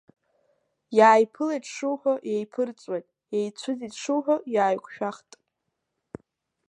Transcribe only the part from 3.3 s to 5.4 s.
иеицәыӡит шуҳәо иааиқәшәахт.